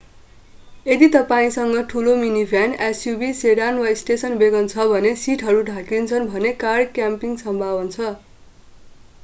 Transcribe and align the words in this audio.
यदि 0.85 1.07
तपाईंसँग 1.15 1.75
ठूलो 1.89 2.15
मिनीभ्यान 2.21 2.73
suv 2.93 3.25
सेडान 3.41 3.77
वा 3.79 3.91
स्टेसन 3.99 4.39
वेगन 4.39 4.69
छ 4.71 4.85
जसको 4.87 5.13
सीटहरू 5.25 5.61
ढल्किन्छन् 5.67 6.27
भने 6.31 6.55
कार 6.65 6.87
क्याम्पिंग 6.97 7.37
सम्भव 7.43 7.77
हुन्छ 7.77 8.09